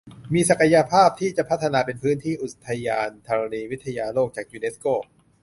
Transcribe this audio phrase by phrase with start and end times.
[0.33, 4.85] มีศักยภาพที่จะพัฒนาเป็นพื้นที่อุทยานธรณีวิทยาโลกจากยูเนสโก